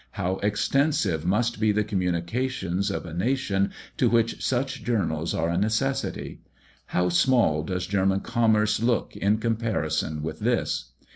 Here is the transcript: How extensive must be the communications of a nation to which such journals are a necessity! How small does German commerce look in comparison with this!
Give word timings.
How 0.13 0.37
extensive 0.37 1.27
must 1.27 1.59
be 1.59 1.71
the 1.71 1.83
communications 1.83 2.89
of 2.89 3.05
a 3.05 3.13
nation 3.13 3.69
to 3.97 4.09
which 4.09 4.43
such 4.43 4.83
journals 4.83 5.35
are 5.35 5.49
a 5.49 5.59
necessity! 5.59 6.41
How 6.87 7.09
small 7.09 7.61
does 7.61 7.85
German 7.85 8.21
commerce 8.21 8.79
look 8.81 9.15
in 9.15 9.37
comparison 9.37 10.23
with 10.23 10.39
this! 10.39 10.91